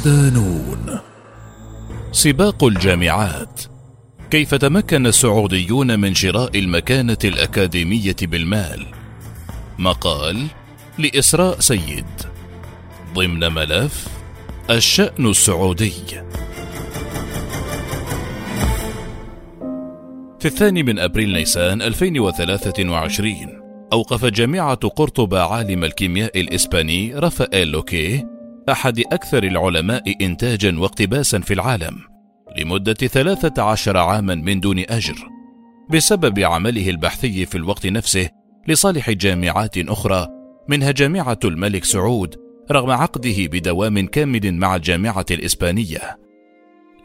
[0.00, 0.98] صدانون
[2.12, 3.60] سباق الجامعات.
[4.30, 8.86] كيف تمكن السعوديون من شراء المكانة الأكاديمية بالمال؟
[9.78, 10.46] مقال
[10.98, 12.04] لإسراء سيد.
[13.14, 14.08] ضمن ملف
[14.70, 15.92] الشأن السعودي.
[20.40, 23.60] في الثاني من أبريل نيسان 2023
[23.92, 28.29] أوقفت جامعة قرطبة عالم الكيمياء الإسباني رافائيل لوكي
[28.70, 31.98] أحد أكثر العلماء إنتاجا واقتباسا في العالم
[32.58, 35.28] لمدة 13 عاما من دون أجر
[35.90, 38.28] بسبب عمله البحثي في الوقت نفسه
[38.68, 40.28] لصالح جامعات أخرى
[40.68, 42.36] منها جامعة الملك سعود
[42.70, 46.18] رغم عقده بدوام كامل مع الجامعة الإسبانية.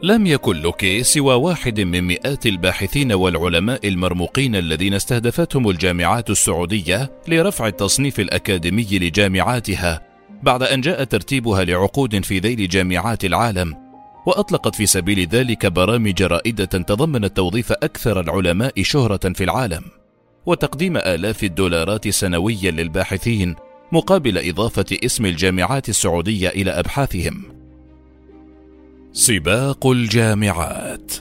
[0.02, 7.66] لم يكن لوكي سوى واحد من مئات الباحثين والعلماء المرموقين الذين استهدفتهم الجامعات السعودية لرفع
[7.66, 10.05] التصنيف الأكاديمي لجامعاتها
[10.42, 13.86] بعد أن جاء ترتيبها لعقود في ذيل جامعات العالم
[14.26, 19.82] وأطلقت في سبيل ذلك برامج رائدة تضمنت توظيف أكثر العلماء شهرة في العالم
[20.46, 23.54] وتقديم آلاف الدولارات سنويا للباحثين
[23.92, 27.42] مقابل إضافة اسم الجامعات السعودية إلى أبحاثهم.
[29.12, 31.12] سباق الجامعات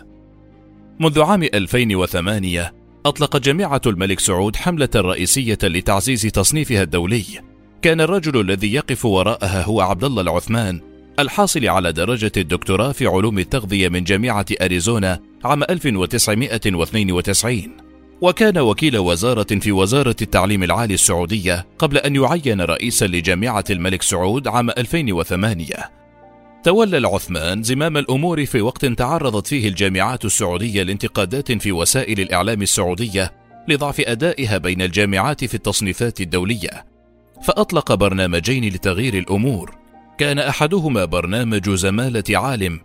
[1.00, 2.73] منذ عام 2008
[3.05, 7.23] أطلقت جامعة الملك سعود حملة رئيسية لتعزيز تصنيفها الدولي.
[7.81, 10.81] كان الرجل الذي يقف وراءها هو عبد الله العثمان
[11.20, 17.78] الحاصل على درجة الدكتوراه في علوم التغذية من جامعة أريزونا عام 1992
[18.22, 24.48] وكان وكيل وزارة في وزارة التعليم العالي السعودية قبل أن يعين رئيسا لجامعة الملك سعود
[24.48, 25.66] عام 2008
[26.64, 33.34] تولى العثمان زمام الأمور في وقت تعرضت فيه الجامعات السعودية لانتقادات في وسائل الإعلام السعودية
[33.68, 36.94] لضعف أدائها بين الجامعات في التصنيفات الدولية.
[37.44, 39.75] فأطلق برنامجين لتغيير الأمور
[40.18, 42.79] كان أحدهما برنامج زمالة عالم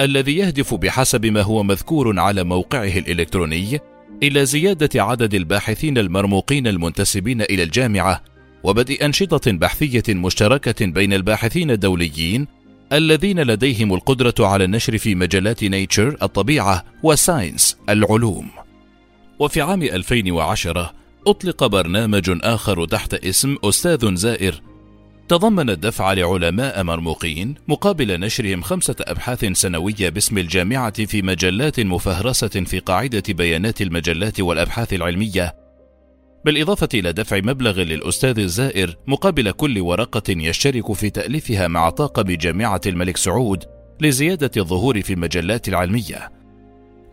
[0.00, 3.80] الذي يهدف بحسب ما هو مذكور على موقعه الإلكتروني
[4.22, 8.22] إلى زيادة عدد الباحثين المرموقين المنتسبين إلى الجامعة
[8.62, 12.46] وبدء أنشطة بحثية مشتركة بين الباحثين الدوليين
[12.92, 18.48] الذين لديهم القدرة على النشر في مجلات Nature الطبيعة و Science العلوم.
[19.38, 20.97] وفي عام 2010
[21.28, 24.62] أطلق برنامج آخر تحت اسم أستاذ زائر
[25.28, 32.78] تضمن الدفع لعلماء مرموقين مقابل نشرهم خمسة أبحاث سنوية باسم الجامعة في مجلات مفهرسة في
[32.78, 35.54] قاعدة بيانات المجلات والأبحاث العلمية،
[36.44, 42.80] بالإضافة إلى دفع مبلغ للأستاذ الزائر مقابل كل ورقة يشترك في تأليفها مع طاقم جامعة
[42.86, 43.64] الملك سعود
[44.00, 46.37] لزيادة الظهور في المجلات العلمية.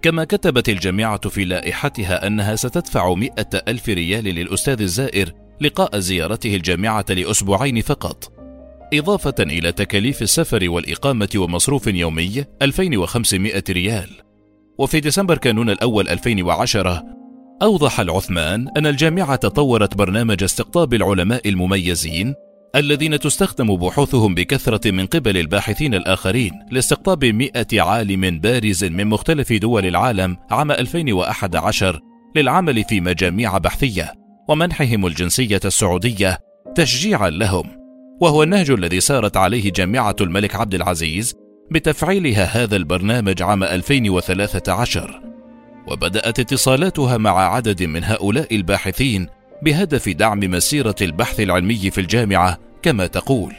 [0.06, 7.06] كما كتبت الجامعة في لائحتها أنها ستدفع مئة ألف ريال للأستاذ الزائر لقاء زيارته الجامعة
[7.10, 8.32] لأسبوعين فقط.
[8.94, 14.10] إضافة إلى تكاليف السفر والإقامة ومصروف يومي 2500 ريال.
[14.78, 17.04] وفي ديسمبر كانون الأول 2010
[17.62, 22.34] أوضح العثمان أن الجامعة طورت برنامج استقطاب العلماء المميزين
[22.76, 29.86] الذين تستخدم بحوثهم بكثرة من قبل الباحثين الآخرين لاستقطاب مئة عالم بارز من مختلف دول
[29.86, 32.00] العالم عام 2011
[32.36, 34.14] للعمل في مجاميع بحثية
[34.50, 36.38] ومنحهم الجنسية السعودية
[36.76, 37.64] تشجيعا لهم.
[38.22, 41.34] وهو النهج الذي سارت عليه جامعة الملك عبد العزيز
[41.72, 45.22] بتفعيلها هذا البرنامج عام 2013
[45.88, 49.28] وبدأت اتصالاتها مع عدد من هؤلاء الباحثين
[49.66, 53.54] بهدف دعم مسيرة البحث العلمي في الجامعة كما تقول.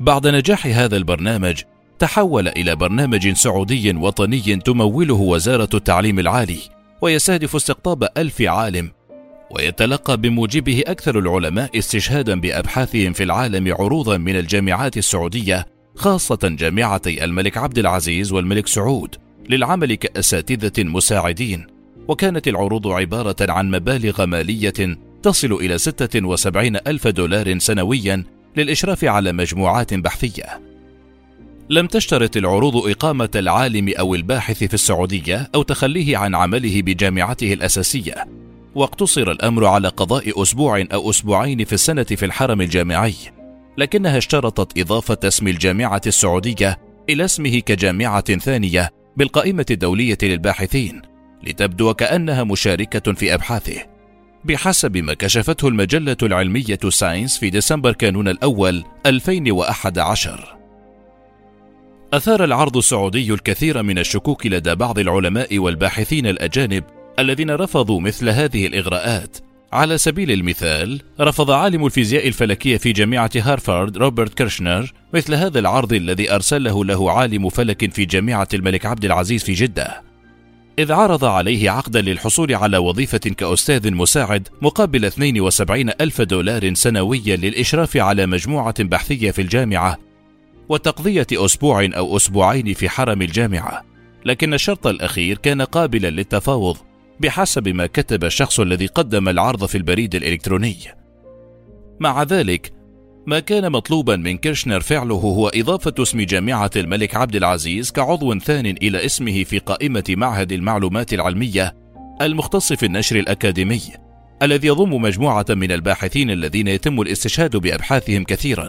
[0.00, 1.62] بعد نجاح هذا البرنامج
[1.98, 6.58] تحول إلى برنامج سعودي وطني تموله وزارة التعليم العالي
[7.02, 8.90] ويستهدف استقطاب ألف عالم
[9.50, 15.66] ويتلقى بموجبه أكثر العلماء استشهادا بأبحاثهم في العالم عروضا من الجامعات السعودية
[15.96, 19.14] خاصة جامعتي الملك عبد العزيز والملك سعود
[19.48, 21.75] للعمل كأساتذة مساعدين
[22.08, 28.24] وكانت العروض عبارة عن مبالغ مالية تصل إلى 76 ألف دولار سنويا
[28.56, 30.60] للإشراف على مجموعات بحثية.
[31.70, 38.26] لم تشترط العروض إقامة العالم أو الباحث في السعودية أو تخليه عن عمله بجامعته الأساسية
[38.74, 43.14] واقتصر الأمر على قضاء أسبوع أو أسبوعين في السنة في الحرم الجامعي.
[43.78, 46.78] لكنها اشترطت إضافة اسم الجامعة السعودية
[47.10, 51.02] إلى اسمه كجامعة ثانية بالقائمة الدولية للباحثين.
[51.46, 53.96] لتبدو كأنها مشاركة في أبحاثه.
[54.44, 60.56] بحسب ما كشفته المجلة العلمية ساينس في ديسمبر كانون الأول 2011
[62.12, 66.84] أثار العرض السعودي الكثير من الشكوك لدى بعض العلماء والباحثين الأجانب
[67.18, 69.36] الذين رفضوا مثل هذه الإغراءات.
[69.72, 75.92] على سبيل المثال رفض عالم الفيزياء الفلكية في جامعة هارفارد روبرت كيرشنر مثل هذا العرض
[75.92, 80.02] الذي أرسله له عالم فلك في جامعة الملك عبد العزيز في جدة.
[80.78, 87.96] إذ عرض عليه عقدا للحصول على وظيفة كأستاذ مساعد مقابل 72 ألف دولار سنويا للإشراف
[87.96, 89.98] على مجموعة بحثية في الجامعة
[90.68, 93.84] وتقضية أسبوع أو أسبوعين في حرم الجامعة.
[94.24, 96.76] لكن الشرط الأخير كان قابلا للتفاوض
[97.20, 100.76] بحسب ما كتب الشخص الذي قدم العرض في البريد الإلكتروني.
[102.00, 102.72] مع ذلك
[103.26, 108.66] ما كان مطلوبا من كيرشنر فعله هو إضافة اسم جامعة الملك عبد العزيز كعضو ثان
[108.66, 111.76] إلى اسمه في قائمة معهد المعلومات العلمية
[112.22, 113.80] المختص في النشر الأكاديمي
[114.42, 118.68] الذي يضم مجموعة من الباحثين الذين يتم الاستشهاد بأبحاثهم كثيرا.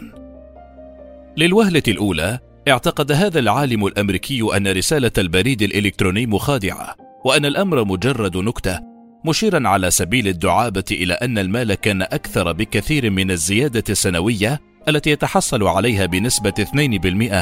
[1.36, 2.38] للوهلة الأولى
[2.68, 6.94] اعتقد هذا العالم الأمريكي أن رسالة البريد الإلكتروني مخادعة
[7.24, 8.87] وأن الأمر مجرد نكتة
[9.24, 15.62] مشيرا على سبيل الدعابة إلى أن المال كان أكثر بكثير من الزيادة السنوية التي يتحصل
[15.62, 16.54] عليها بنسبة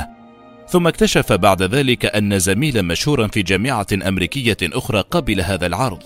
[0.02, 0.16] 2%
[0.68, 6.02] ثم اكتشف بعد ذلك أن زميلا مشهورا في جامعة أمريكية أخرى قبل هذا العرض.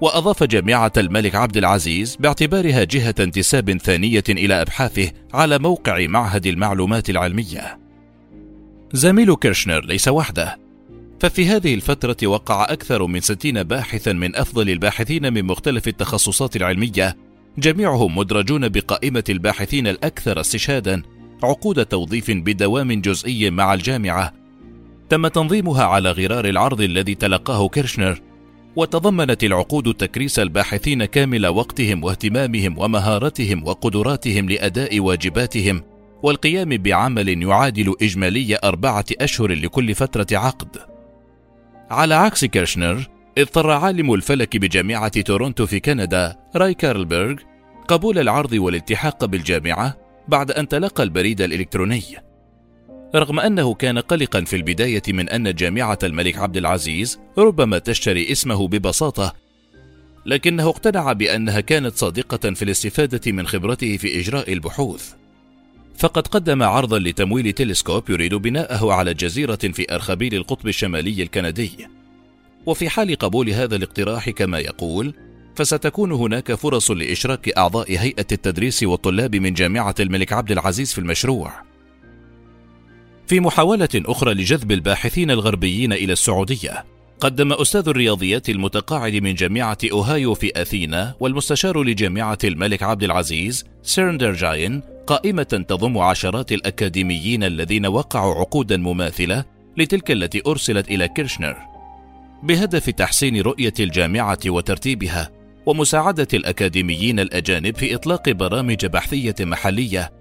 [0.00, 7.10] وأضاف جامعة الملك عبد العزيز باعتبارها جهة انتساب ثانية إلى أبحاثه على موقع معهد المعلومات
[7.10, 7.78] العلمية.
[8.92, 10.67] زميل كيرشنر ليس وحده.
[11.20, 17.16] ففي هذه الفترة وقع أكثر من ستين باحثا من أفضل الباحثين من مختلف التخصصات العلمية.
[17.58, 21.02] جميعهم مدرجون بقائمة الباحثين الأكثر استشهادا
[21.42, 24.32] عقود توظيف بدوام جزئي مع الجامعة.
[25.08, 28.20] تم تنظيمها على غرار العرض الذي تلقاه كيرشنر
[28.76, 35.82] وتضمنت العقود تكريس الباحثين كامل وقتهم واهتمامهم ومهارتهم وقدراتهم لأداء واجباتهم
[36.22, 40.97] والقيام بعمل يعادل إجمالي أربعة أشهر لكل فترة عقد.
[41.90, 43.08] على عكس كيرشنر
[43.38, 47.36] اضطر عالم الفلك بجامعة تورونتو في كندا راي كارلبرغ
[47.88, 49.96] قبول العرض والالتحاق بالجامعة
[50.28, 52.02] بعد أن تلقى البريد الإلكتروني.
[53.14, 58.68] رغم أنه كان قلقا في البداية من أن جامعة الملك عبد العزيز ربما تشتري اسمه
[58.68, 59.34] ببساطة
[60.26, 65.17] لكنه اقتنع بأنها كانت صادقة في الاستفادة من خبرته في إجراء البحوث.
[65.98, 71.70] فقد قدم عرضا لتمويل تلسكوب يريد بناءه على جزيرة في أرخبيل القطب الشمالي الكندي.
[72.66, 75.14] وفي حال قبول هذا الاقتراح كما يقول
[75.54, 81.52] فستكون هناك فرص لإشراك أعضاء هيئة التدريس والطلاب من جامعة الملك عبد العزيز في المشروع.
[83.26, 86.84] في محاولة أخرى لجذب الباحثين الغربيين إلى السعودية
[87.20, 94.32] قدم أستاذ الرياضيات المتقاعد من جامعة أوهايو في أثينا والمستشار لجامعة الملك عبد العزيز سوريندر
[94.32, 99.44] جاين قائمة تضم عشرات الأكاديميين الذين وقعوا عقودا مماثلة
[99.76, 101.56] لتلك التي أرسلت إلى كيرشنر.
[102.42, 105.30] بهدف تحسين رؤية الجامعة وترتيبها
[105.66, 110.12] ومساعدة الأكاديميين الأجانب في إطلاق برامج بحثية محلية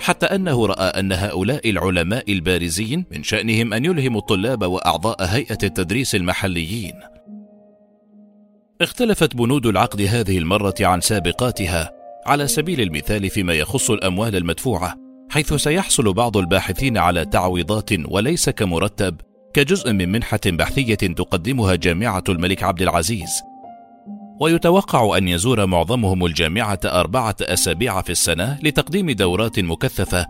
[0.00, 6.14] حتى أنه رأى أن هؤلاء العلماء البارزين من شأنهم أن يلهموا الطلاب وأعضاء هيئة التدريس
[6.14, 6.94] المحليين.
[8.80, 14.94] اختلفت بنود العقد هذه المرة عن سابقاتها على سبيل المثال فيما يخص الأموال المدفوعة
[15.30, 19.16] حيث سيحصل بعض الباحثين على تعويضات وليس كمرتب
[19.54, 23.30] كجزء من منحة بحثية تقدمها جامعة الملك عبد العزيز.
[24.40, 30.26] ويتوقع أن يزور معظمهم الجامعة أربعة أسابيع في السنة لتقديم دورات مكثفة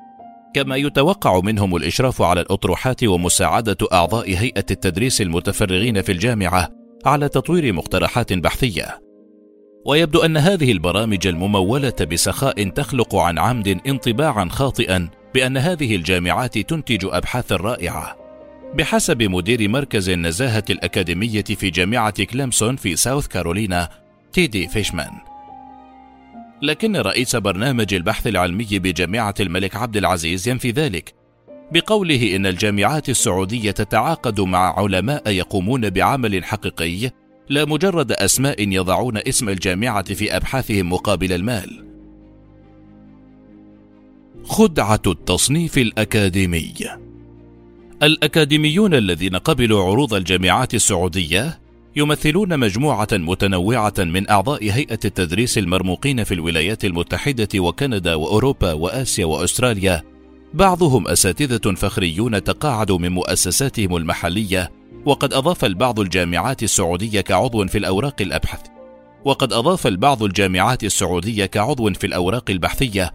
[0.55, 6.69] كما يتوقع منهم الإشراف على الأطروحات ومساعدة أعضاء هيئة التدريس المتفرغين في الجامعة
[7.05, 9.01] على تطوير مقترحات بحثية.
[9.85, 17.05] ويبدو أن هذه البرامج الممولة بسخاء تخلق عن عمد انطباعا خاطئا بأن هذه الجامعات تنتج
[17.05, 18.17] ابحاثا رائعة.
[18.75, 23.89] بحسب مدير مركز النزاهة الأكاديمية في جامعة كليمسون في ساوث كارولينا
[24.33, 25.11] تيدي فيشمان.
[26.63, 31.15] لكن رئيس برنامج البحث العلمي بجامعة الملك عبد العزيز ينفي ذلك
[31.73, 37.11] بقوله إن الجامعات السعودية تتعاقد مع علماء يقومون بعمل حقيقي
[37.53, 41.85] لا مجرد أسماء يضعون اسم الجامعة في أبحاثهم مقابل المال.
[44.45, 46.75] خدعة التصنيف الأكاديمي.
[48.03, 51.61] الأكاديميون الذين قبلوا عروض الجامعات السعودية
[51.97, 60.03] يمثلون مجموعة متنوعة من أعضاء هيئة التدريس المرموقين في الولايات المتحدة وكندا وأوروبا وآسيا وأستراليا.
[60.55, 68.15] بعضهم أساتذة فخريون تقاعدوا من مؤسساتهم المحلية وقد أضاف البعض الجامعات السعودية كعضو في الأوراق
[68.21, 68.61] الأبحث
[69.25, 73.15] وقد أضاف البعض الجامعات السعودية كعضو في الأوراق البحثية.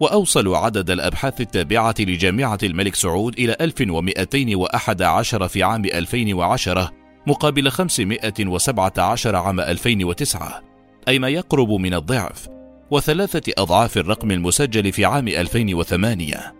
[0.00, 6.92] وأوصلوا عدد الأبحاث التابعة لجامعة الملك سعود إلى 1211 في عام 2010
[7.26, 10.62] مقابل 517 عام 2009
[11.08, 12.48] أي ما يقرب من الضعف
[12.90, 16.54] وثلاثة أضعاف الرقم المسجل في عام 2008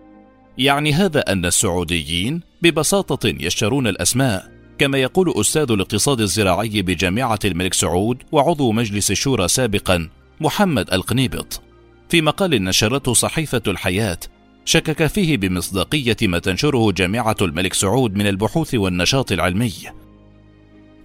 [0.59, 8.23] يعني هذا أن السعوديين ببساطة يشترون الأسماء كما يقول أستاذ الاقتصاد الزراعي بجامعة الملك سعود
[8.33, 10.09] وعضو مجلس الشورى سابقا
[10.41, 11.63] محمد القنيبط.
[12.09, 14.19] في مقال نشرته صحيفة الحياة
[14.65, 19.73] شكك فيه بمصداقية ما تنشره جامعة الملك سعود من البحوث والنشاط العلمي.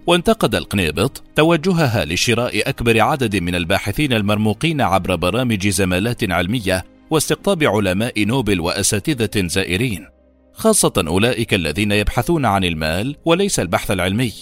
[0.06, 8.24] وانتقد القنيبط توجهها لشراء أكبر عدد من الباحثين المرموقين عبر برامج زمالات علمية واستقطاب علماء
[8.24, 10.19] نوبل وأساتذة زائرين.
[10.60, 14.32] خاصة أولئك الذين يبحثون عن المال وليس البحث العلمي.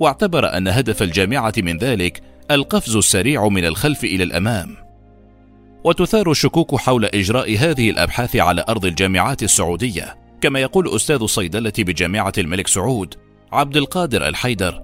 [0.00, 4.76] واعتبر أن هدف الجامعة من ذلك القفز السريع من الخلف إلى الأمام.
[5.84, 12.32] وتثار الشكوك حول إجراء هذه الأبحاث على أرض الجامعات السعودية كما يقول أستاذ الصيدلة بجامعة
[12.38, 13.14] الملك سعود
[13.52, 14.82] عبد القادر الحيدر.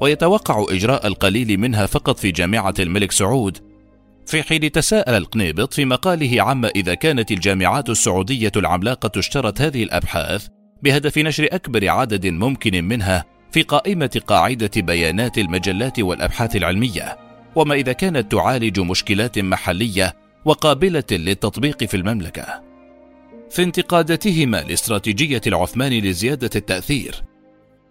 [0.00, 3.58] ويتوقع إجراء القليل منها فقط في جامعة الملك سعود
[4.26, 10.46] في حين تساءل القنيبط في مقاله عما إذا كانت الجامعات السعودية العملاقة اشترت هذه الأبحاث
[10.82, 17.18] بهدف نشر أكبر عدد ممكن منها في قائمة قاعدة بيانات المجلات والأبحاث العلمية.
[17.54, 20.14] وما إذا كانت تعالج مشكلات محلية
[20.44, 22.62] وقابلة للتطبيق في المملكة.
[23.50, 27.22] في انتقادتهما لاستراتيجية العثمان لزيادة التأثير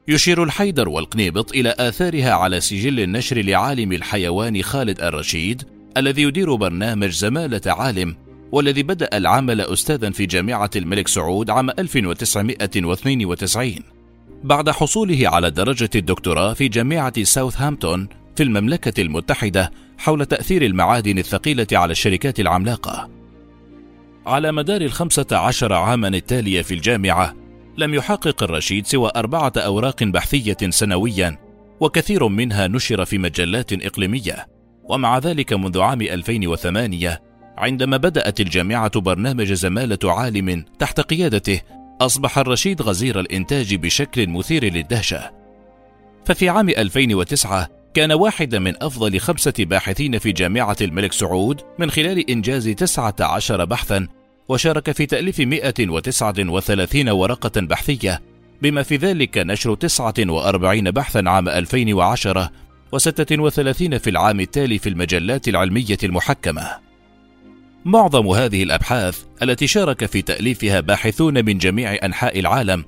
[0.08, 5.64] يشير الحيدر والقنيبط إلى آثارها على سجل النشر لعالم الحيوان خالد الرشيد
[5.98, 8.16] الذي يدير برنامج زمالة عالم
[8.52, 13.76] والذي بدأ العمل أستاذا في جامعة الملك سعود عام 1992
[14.44, 21.68] بعد حصوله على درجة الدكتوراه في جامعة ساوثهامبتون في المملكة المتحدة حول تأثير المعادن الثقيلة
[21.74, 23.10] على الشركات العملاقة.
[24.26, 27.36] على مدار الخمسة عشر عاما التالية في الجامعة،
[27.78, 31.38] لم يحقق الرشيد سوى أربعة أوراق بحثية سنويا،
[31.80, 34.53] وكثير منها نشر في مجلات إقليمية.
[34.84, 37.22] ومع ذلك منذ عام 2008
[37.58, 41.62] عندما بدأت الجامعة برنامج زمالة عالم تحت قيادته
[42.02, 45.32] أصبح الرشيد غزير الإنتاج بشكل مثير للدهشة.
[46.26, 52.30] ففي عام 2009 كان واحدا من أفضل خمسة باحثين في جامعة الملك سعود من خلال
[52.30, 54.08] إنجاز 19 بحثا
[54.50, 58.22] وشارك في تأليف 139 ورقة بحثية
[58.62, 62.52] بما في ذلك نشر 49 بحثا عام 2010
[62.94, 66.70] و36 في العام التالي في المجلات العلمية المحكمة.
[67.86, 72.86] معظم هذه الأبحاث التي شارك في تأليفها باحثون من جميع أنحاء العالم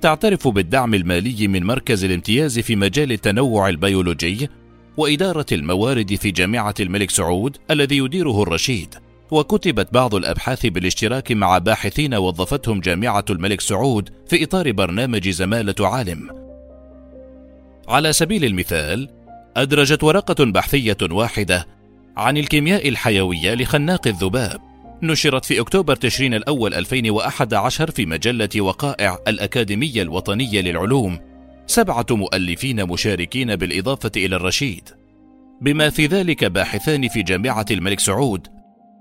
[0.00, 4.48] تعترف بالدعم المالي من مركز الامتياز في مجال التنوع البيولوجي
[4.96, 8.94] وإدارة الموارد في جامعة الملك سعود الذي يديره الرشيد
[9.30, 16.30] وكتبت بعض الأبحاث بالاشتراك مع باحثين وظفتهم جامعة الملك سعود في إطار برنامج زمالة عالم
[17.88, 19.08] على سبيل المثال
[19.56, 21.66] أدرجت ورقة بحثية واحدة
[22.16, 24.60] عن الكيمياء الحيوية لخناق الذباب.
[25.02, 31.18] نشرت في أكتوبر تشرين الأول 2011 في مجلة وقائع الأكاديمية الوطنية للعلوم
[31.66, 34.88] سبعة مؤلفين مشاركين بالإضافة إلى الرشيد.
[35.60, 38.46] بما في ذلك باحثان في جامعة الملك سعود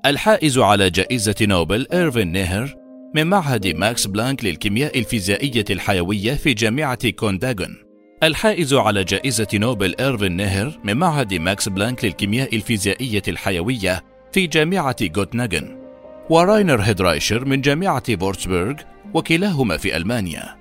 [0.06, 2.76] الحائز على جائزة نوبل إيرفين نيهر
[3.16, 7.89] من معهد ماكس بلانك للكيمياء الفيزيائية الحيوية في جامعة غوتنغن
[8.24, 14.96] الحائز على جائزة نوبل إيرفين نيهر من معهد ماكس بلانك للكيمياء الفيزيائية الحيوية في جامعة
[15.18, 15.78] غوتنغن
[16.30, 18.74] وراينر هيدريش من جامعة فورتسبورغ
[19.14, 20.56] وكلاهما في ألمانيا.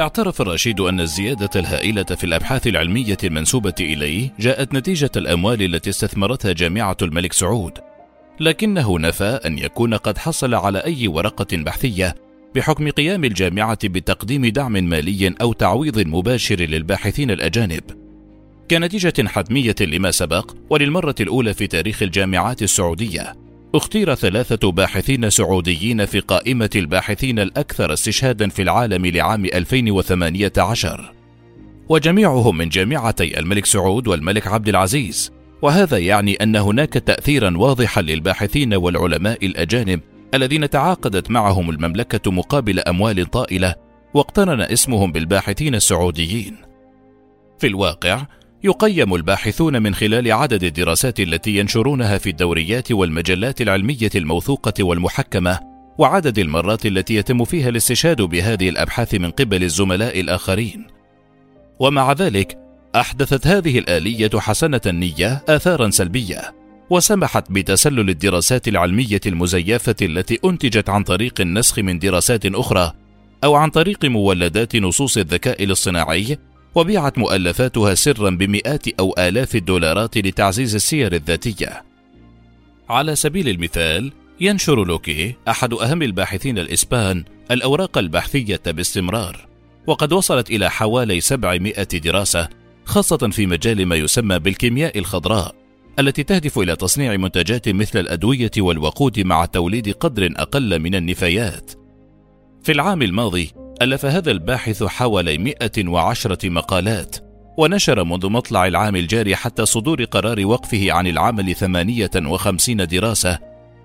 [0.00, 6.52] اعترف الرشيد أن الزيادة الهائلة في الأبحاث العلمية المنسوبة إليه جاءت نتيجة الأموال التي استثمرتها
[6.52, 7.78] جامعة الملك سعود.
[8.40, 12.14] لكنه نفى أن يكون قد حصل على أي ورقة بحثية
[12.54, 17.82] بحكم قيام الجامعة بتقديم دعم مالي أو تعويض مباشر للباحثين الأجانب.
[18.70, 23.34] كنتيجة حتمية لما سبق وللمرة الأولى في تاريخ الجامعات السعودية
[23.74, 31.12] اختير ثلاثة باحثين سعوديين في قائمة الباحثين الأكثر استشهادا في العالم لعام 2018
[31.88, 35.32] وجميعهم من جامعتي الملك سعود والملك عبد العزيز.
[35.62, 40.00] وهذا يعني أن هناك تأثيرا واضحا للباحثين والعلماء الأجانب
[40.34, 43.74] الذين تعاقدت معهم المملكة مقابل أموال طائلة
[44.14, 46.56] واقترن اسمهم بالباحثين السعوديين.
[47.58, 48.26] في الواقع
[48.64, 55.60] يقيم الباحثون من خلال عدد الدراسات التي ينشرونها في الدوريات والمجلات العلمية الموثوقة والمحكمة
[55.98, 60.86] وعدد المرات التي يتم فيها الاستشهاد بهذه الأبحاث من قبل الزملاء الآخرين.
[61.78, 62.58] ومع ذلك
[62.96, 66.61] أحدثت هذه الآلية حسنة النية اثارا سلبية.
[66.92, 72.92] وسمحت بتسلل الدراسات العلمية المزيفة التي أنتجت عن طريق النسخ من دراسات أخرى
[73.44, 76.38] أو عن طريق مولدات نصوص الذكاء الاصطناعي
[76.74, 81.82] وبيعت مؤلفاتها سرا بمئات أو آلاف الدولارات لتعزيز السير الذاتية.
[82.88, 89.46] على سبيل المثال ينشر لوكي أحد أهم الباحثين الإسبان الأوراق البحثية باستمرار
[89.86, 92.48] وقد وصلت إلى حوالي 700 دراسة
[92.84, 95.61] خاصة في مجال ما يسمى بالكيمياء الخضراء.
[95.98, 101.70] التي تهدف إلى تصنيع منتجات مثل الأدوية والوقود مع توليد قدر أقل من النفايات.
[102.62, 103.50] في العام الماضي
[103.82, 107.16] ألف هذا الباحث حوالي 110 مقالات
[107.58, 113.38] ونشر منذ مطلع العام الجاري حتى صدور قرار وقفه عن العمل 58 دراسة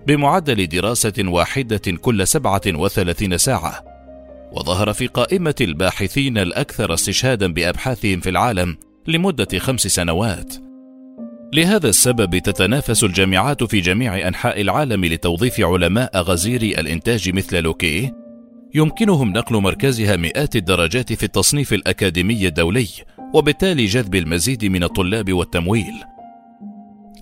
[0.06, 3.84] بمعدل دراسة واحدة كل 37 ساعة
[4.52, 10.67] وظهر في قائمة الباحثين الأكثر استشهادا بأبحاثهم في العالم لمدة خمس سنوات
[11.52, 18.12] لهذا السبب تتنافس الجامعات في جميع أنحاء العالم لتوظيف علماء غزير الإنتاج مثل لوكي.
[18.74, 22.88] يمكنهم نقل مركزها مئات الدرجات في التصنيف الأكاديمي الدولي
[23.34, 25.94] وبالتالي جذب المزيد من الطلاب والتمويل.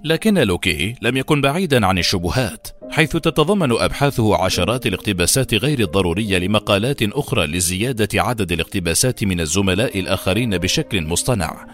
[0.04, 7.02] لكن لوكي لم يكن بعيدا عن الشبهات حيث تتضمن أبحاثه عشرات الاقتباسات غير الضرورية لمقالات
[7.02, 11.66] أخرى لزيادة عدد الاقتباسات من الزملاء الآخرين بشكل مصطنع.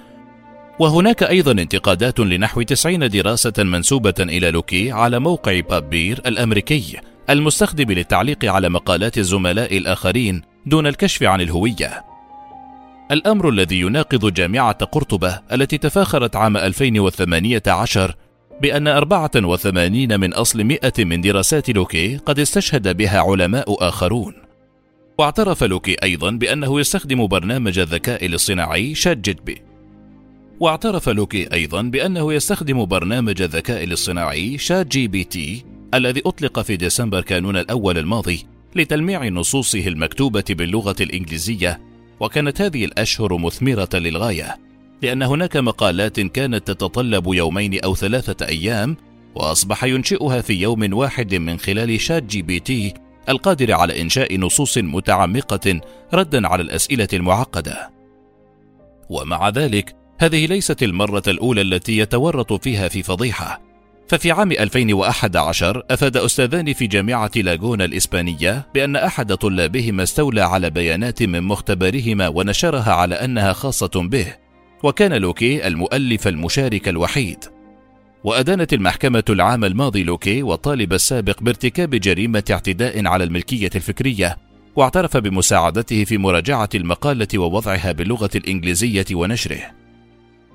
[0.79, 6.97] وهناك أيضا انتقادات لنحو 90 دراسة منسوبة إلى لوكي على موقع PubPeer الأمريكي
[7.31, 12.05] المستخدم للتعليق على مقالات الزملاء الآخرين دون الكشف عن الهوية
[13.11, 18.17] الأمر الذي يناقض جامعة قرطبة التي تفاخرت عام 2018
[18.63, 24.35] بأن 84 من أصل 100 من دراسات لوكي قد استشهد بها علماء آخرون.
[25.19, 29.72] واعترف لوكي أيضا بأنه يستخدم برنامج الذكاء الاصطناعي ChatGPT.
[30.61, 37.99] واعترف لوكي أيضا بأنه يستخدم برنامج الذكاء الاصطناعي ChatGPT الذي أطلق في ديسمبر كانون الأول
[37.99, 41.81] الماضي لتلميع نصوصه المكتوبة باللغة الإنجليزية
[42.21, 44.59] وكانت هذه الأشهر مثمرة للغاية
[45.03, 48.97] لأن هناك مقالات كانت تتطلب يومين أو ثلاثة أيام
[49.35, 52.95] وأصبح ينشئها في يوم واحد من خلال ChatGPT
[53.29, 55.81] القادر على إنشاء نصوص متعمقة
[56.15, 57.91] ردا على الأسئلة المعقدة.
[59.11, 63.61] ومع ذلك هذه ليست المرة الأولى التي يتورط فيها في فضيحة،
[64.09, 71.23] ففي عام 2011 أفاد أستاذان في جامعة لاغونا الإسبانية بأن أحد طلابهما استولى على بيانات
[71.23, 74.27] من مختبرهما ونشرها على أنها خاصة به،
[74.83, 77.39] وكان لوكي المؤلف المشارك الوحيد.
[78.25, 84.37] وأدانت المحكمة العام الماضي لوكي والطالب السابق بارتكاب جريمة اعتداء على الملكية الفكرية،
[84.77, 89.82] واعترف بمساعدته في مراجعة المقالة ووضعها باللغة الإنجليزية ونشره.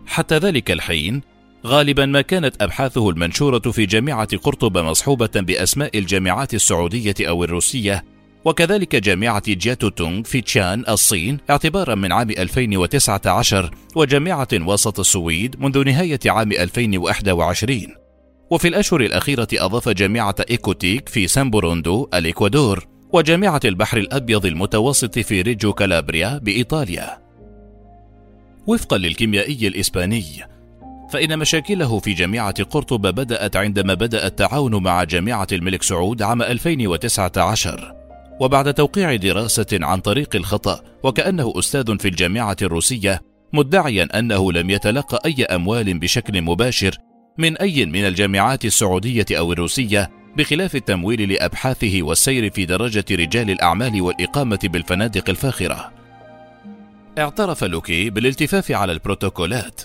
[0.08, 1.22] حتى ذلك الحين
[1.66, 8.04] غالبا ما كانت أبحاثه المنشورة في جامعة قرطبة مصحوبة بأسماء الجامعات السعودية أو الروسية
[8.46, 15.84] وكذلك جامعة جياو تونغ في شيان الصين اعتبارا من عام 2019 وجامعة وسط السويد منذ
[15.84, 17.82] نهاية عام 2021
[18.52, 25.74] وفي الأشهر الأخيرة أضاف جامعة إيكوتيك في سامبوروندو الإكوادور وجامعة البحر الأبيض المتوسط في ريجو
[25.74, 27.27] كالابريا بإيطاليا.
[28.68, 30.24] وفقا للكيميائي الإسباني
[31.10, 37.94] فإن مشاكله في جامعة قرطبة بدأت عندما بدأ التعاون مع جامعة الملك سعود عام 2019
[38.40, 43.22] وبعد توقيع دراسة عن طريق الخطأ وكأنه أستاذ في الجامعة الروسية
[43.54, 46.98] مدعيا أنه لم يتلقى أي أموال بشكل مباشر
[47.38, 54.02] من أي من الجامعات السعودية أو الروسية بخلاف التمويل لأبحاثه والسير في درجة رجال الأعمال
[54.02, 55.97] والإقامة بالفنادق الفاخرة.
[57.18, 59.82] اعترف لوكي بالالتفاف على البروتوكولات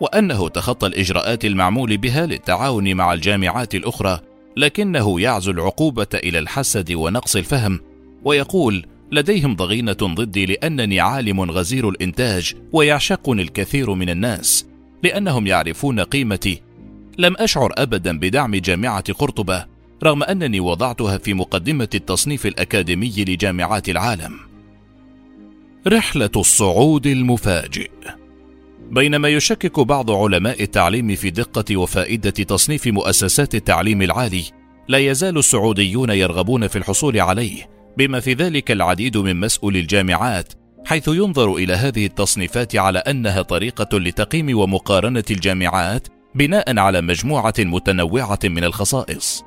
[0.00, 4.20] وأنه تخطى الإجراءات المعمول بها للتعاون مع الجامعات الأخرى
[4.56, 7.80] لكنه يعزو العقوبة إلى الحسد ونقص الفهم
[8.24, 14.66] ويقول لديهم ضغينة ضدي لأنني عالم غزير الإنتاج ويعشقني الكثير من الناس
[15.02, 16.62] لأنهم يعرفون قيمتي.
[17.18, 19.66] لم أشعر أبدا بدعم جامعة قرطبة
[20.04, 24.53] رغم أنني وضعتها في مقدمة التصنيف الأكاديمي لجامعات العالم.
[25.88, 27.90] رحلة الصعود المفاجئ
[28.90, 34.44] بينما يشكك بعض علماء التعليم في دقة وفائدة تصنيف مؤسسات التعليم العالي،
[34.88, 40.52] لا يزال السعوديون يرغبون في الحصول عليه، بما في ذلك العديد من مسؤولي الجامعات،
[40.86, 48.38] حيث ينظر إلى هذه التصنيفات على أنها طريقة لتقييم ومقارنة الجامعات بناء على مجموعة متنوعة
[48.44, 49.44] من الخصائص.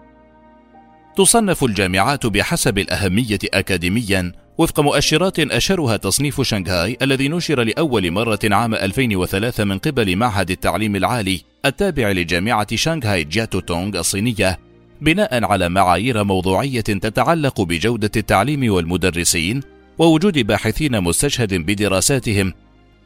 [1.18, 8.74] تصنف الجامعات بحسب الأهمية أكاديميا وفق مؤشرات أشهرها تصنيف شنغهاي الذي نشر لأول مرة عام
[8.74, 14.60] 2003 من قبل معهد التعليم العالي التابع لجامعة شنغهاي جياتو تونغ الصينية
[15.02, 19.62] بناء على معايير موضوعية تتعلق بجودة التعليم والمدرسين
[19.98, 22.54] ووجود باحثين مستشهد بدراساتهم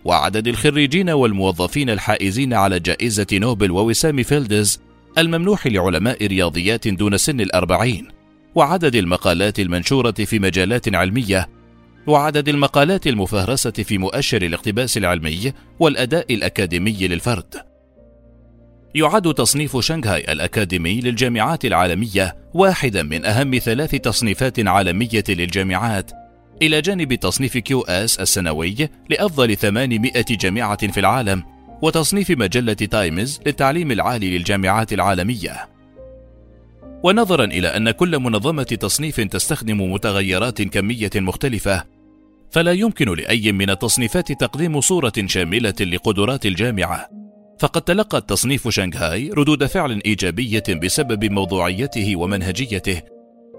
[0.05, 4.79] وعدد الخريجين والموظفين الحائزين على جائزة نوبل ووسام فيلدز
[5.17, 8.07] الممنوح لعلماء رياضيات دون سن الأربعين
[8.55, 11.49] وعدد المقالات المنشورة في مجالات علمية
[12.07, 17.55] وعدد المقالات المفهرسة في مؤشر الاقتباس العلمي والأداء الأكاديمي للفرد.
[18.95, 26.11] يعد تصنيف شنغهاي الأكاديمي للجامعات العالمية واحدا من أهم ثلاث تصنيفات عالمية للجامعات
[26.61, 31.43] إلى جانب تصنيف QS السنوي لأفضل 800 جامعة في العالم
[31.81, 35.69] وتصنيف مجلة تايمز للتعليم العالي للجامعات العالمية.
[37.03, 41.83] ونظرا إلى أن كل منظمة تصنيف تستخدم متغيرات كمية مختلفة،
[42.51, 47.09] فلا يمكن لأي من التصنيفات تقديم صورة شاملة لقدرات الجامعة.
[47.59, 53.01] فقد تلقى تصنيف شنغهاي ردود فعل إيجابية بسبب موضوعيته ومنهجيته،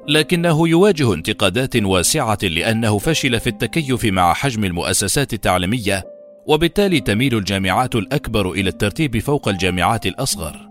[0.09, 6.12] لكنه يواجه انتقادات واسعة لأنه فشل في التكيف مع حجم المؤسسات التعليمية
[6.47, 10.69] وبالتالي تميل الجامعات الأكبر إلى الترتيب فوق الجامعات الأصغر.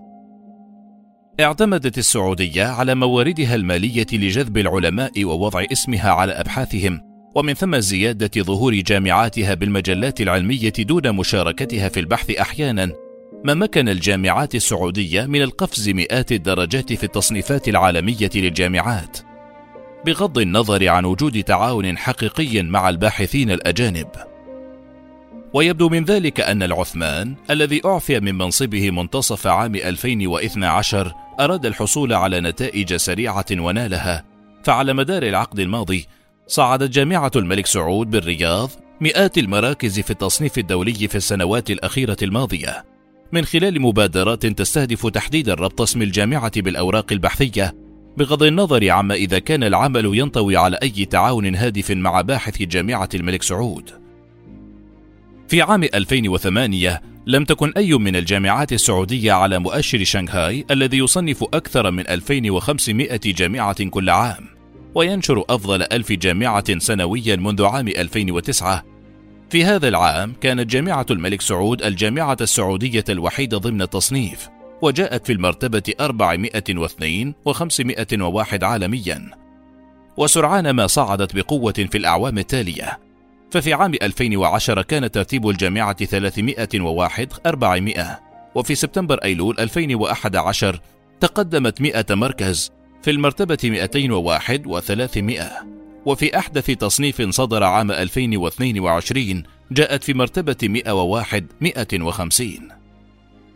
[1.39, 7.01] اعتمدت السعودية على مواردها المالية لجذب العلماء ووضع اسمها على أبحاثهم،
[7.35, 12.91] ومن ثم زيادة ظهور جامعاتها بالمجلات العلمية دون مشاركتها في البحث أحيانا،
[13.45, 19.17] ما مكن الجامعات السعودية من القفز مئات الدرجات في التصنيفات العالمية للجامعات.
[20.05, 24.30] بغض النظر عن وجود تعاون حقيقي مع الباحثين الأجانب.
[25.53, 32.41] ويبدو من ذلك أن العثمان الذي أعفي من منصبه منتصف عام 2012 أراد الحصول على
[32.41, 34.25] نتائج سريعة ونالها.
[34.63, 36.07] فعلى مدار العقد الماضي
[36.47, 38.69] صعدت جامعة الملك سعود بالرياض
[39.01, 42.85] مئات المراكز في التصنيف الدولي في السنوات الأخيرة الماضية.
[43.31, 47.75] من خلال مبادرات تستهدف تحديد ربط اسم الجامعة بالأوراق البحثية
[48.17, 53.43] بغض النظر عما إذا كان العمل ينطوي على أي تعاون هادف مع باحث جامعة الملك
[53.43, 54.00] سعود.
[55.51, 61.91] في عام 2008 لم تكن أي من الجامعات السعودية على مؤشر شنغهاي الذي يصنف أكثر
[61.91, 64.47] من 2500 جامعة كل عام
[64.95, 68.83] وينشر أفضل ألف جامعة سنويا منذ عام 2009
[69.49, 74.49] في هذا العام كانت جامعة الملك سعود الجامعة السعودية الوحيدة ضمن التصنيف
[74.81, 79.31] وجاءت في المرتبة 402 و501 عالميا.
[80.17, 83.10] وسرعان ما صعدت بقوة في الأعوام التالية.
[83.51, 88.19] ففي عام 2010 كان ترتيب الجامعة 301 400
[88.55, 90.79] وفي سبتمبر أيلول 2011
[91.19, 92.71] تقدمت 100 مركز
[93.03, 95.43] في المرتبة 201 و300
[96.05, 102.69] وفي أحدث تصنيف صدر عام 2022 جاءت في مرتبة 101 150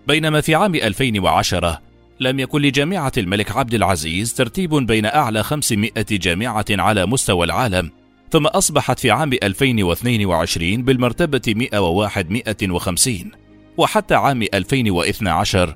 [0.08, 1.82] بينما في عام 2010
[2.20, 7.92] لم يكن لجامعة الملك عبد العزيز ترتيب بين أعلى 500 جامعة على مستوى العالم
[8.36, 13.32] ثم أصبحت في عام 2022 بالمرتبة 101 150
[13.78, 15.76] وحتى عام 2012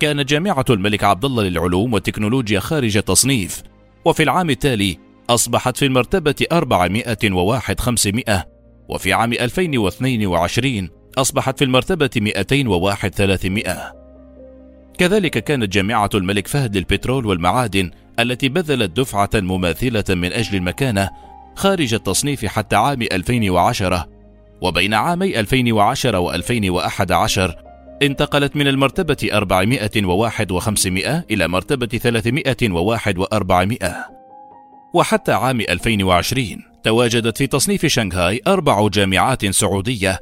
[0.00, 3.62] كانت جامعة الملك عبد الله للعلوم والتكنولوجيا خارج التصنيف
[4.04, 4.98] وفي العام التالي
[5.30, 8.46] أصبحت في المرتبة 401 500
[8.88, 13.94] وفي عام 2022 أصبحت في المرتبة 201 300
[14.98, 21.94] كذلك كانت جامعة الملك فهد للبترول والمعادن التي بذلت دفعة مماثلة من أجل المكانة خارج
[21.94, 24.08] التصنيف حتى عام 2010
[24.62, 27.54] وبين عامي 2010 و2011
[28.02, 33.86] انتقلت من المرتبة 401 و500 إلى مرتبة 301 و400
[34.94, 36.44] وحتى عام 2020
[36.82, 40.20] تواجدت في تصنيف شنغهاي أربع جامعات سعودية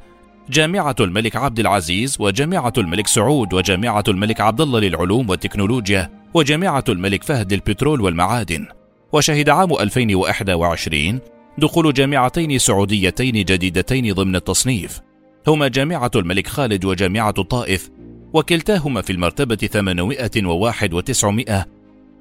[0.50, 7.24] جامعة الملك عبد العزيز وجامعة الملك سعود وجامعة الملك عبد الله للعلوم والتكنولوجيا وجامعة الملك
[7.24, 8.66] فهد للبترول والمعادن.
[9.12, 11.20] وشهد عام 2021
[11.58, 15.00] دخول جامعتين سعوديتين جديدتين ضمن التصنيف.
[15.46, 17.90] هما جامعة الملك خالد وجامعة الطائف
[18.32, 21.52] وكلتاهما في المرتبة 801 و900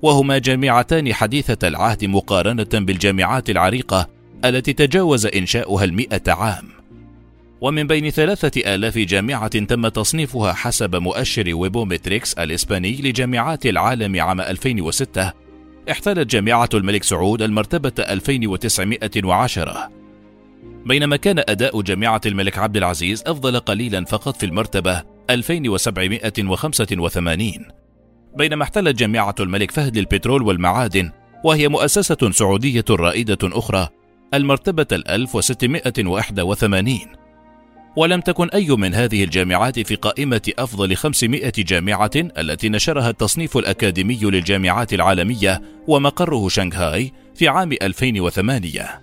[0.01, 4.09] وهما جامعتان حديثة العهد مقارنة بالجامعات العريقة
[4.45, 6.69] التي تجاوز إنشاؤها المئة عام.
[7.61, 15.46] ومن بين ثلاثة آلاف جامعة تم تصنيفها حسب مؤشر ويبومتريكس الإسباني لجامعات العالم عام 2006
[15.91, 19.89] احتلت جامعة الملك سعود المرتبة 2910
[20.85, 27.51] بينما كان أداء جامعة الملك عبد العزيز أفضل قليلا فقط في المرتبة 2785
[28.37, 31.11] بينما احتلت جامعة الملك فهد للبترول والمعادن
[31.43, 33.87] وهي مؤسسة سعودية رائدة أخرى
[34.33, 36.99] المرتبة 1681
[37.97, 44.19] ولم تكن أي من هذه الجامعات في قائمة أفضل 500 جامعة التي نشرها التصنيف الأكاديمي
[44.21, 49.01] للجامعات العالمية ومقره شنغهاي في عام 2008.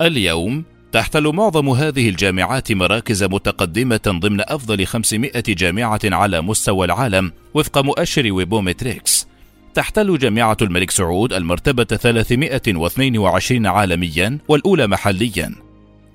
[0.00, 7.78] اليوم تحتل معظم هذه الجامعات مراكز متقدمة ضمن أفضل 500 جامعة على مستوى العالم وفق
[7.78, 9.26] مؤشر ويبومتريكس
[9.74, 15.65] تحتل جامعة الملك سعود المرتبة 322 عالميا والأولى محليا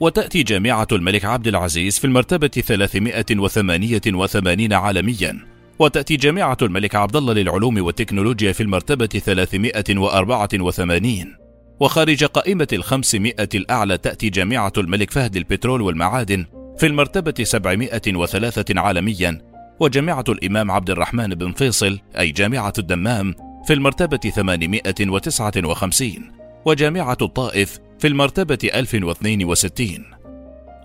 [0.02, 5.40] وتأتي جامعة الملك عبد العزيز في المرتبة 388 عالميا.
[5.80, 11.36] وتأتي جامعة الملك عبد الله للعلوم والتكنولوجيا في المرتبة 384
[11.80, 16.46] وخارج قائمة الخمسمائة الأعلى تأتي جامعة الملك فهد للبترول والمعادن
[16.78, 19.42] في المرتبة 703 عالميا.
[19.80, 23.36] وجامعة الإمام عبد الرحمن بن فيصل أي جامعة الدمام
[23.68, 26.32] في المرتبة 859
[26.66, 30.06] وجامعة الطائف في المرتبة 1062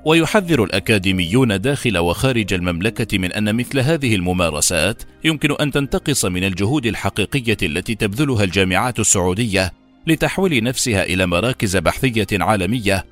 [0.05, 6.87] ويحذر الأكاديميون داخل وخارج المملكة من أن مثل هذه الممارسات يمكن أن تنتقص من الجهود
[6.87, 9.73] الحقيقية التي تبذلها الجامعات السعودية
[10.07, 13.05] لتحويل نفسها إلى مراكز بحثية عالمية.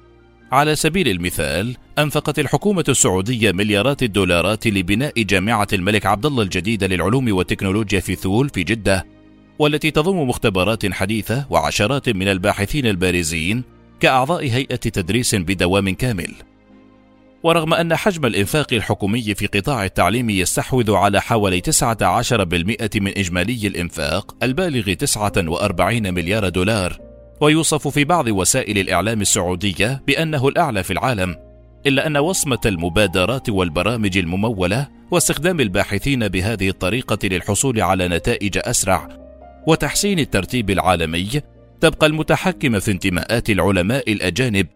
[0.53, 7.33] على سبيل المثال أنفقت الحكومة السعودية مليارات الدولارات لبناء جامعة الملك عبد الله الجديدة للعلوم
[7.33, 9.07] والتكنولوجيا في ثول في جدة
[9.59, 16.35] والتي تضم مختبرات حديثة وعشرات من الباحثين البارزين كأعضاء هيئة تدريس بدوام كامل.
[17.42, 24.37] ورغم أن حجم الإنفاق الحكومي في قطاع التعليم يستحوذ على حوالي 19% من إجمالي الإنفاق
[24.42, 26.98] البالغ 49 مليار دولار،
[27.40, 31.37] ويوصف في بعض وسائل الإعلام السعودية بأنه الأعلى في العالم،
[31.87, 39.09] إلا أن وصمة المبادرات والبرامج الممولة واستخدام الباحثين بهذه الطريقة للحصول على نتائج أسرع
[39.66, 41.40] وتحسين الترتيب العالمي
[41.81, 44.67] تبقى المتحكمة في انتماءات العلماء الأجانب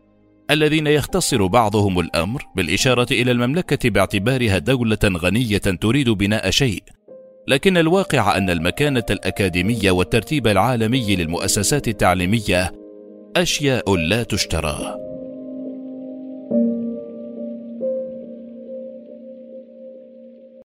[0.50, 6.82] الذين يختصر بعضهم الأمر بالإشارة إلى المملكة باعتبارها دولة غنية تريد بناء شيء
[7.48, 12.72] لكن الواقع أن المكانة الأكاديمية والترتيب العالمي للمؤسسات التعليمية
[13.36, 15.07] أشياء لا تشترى.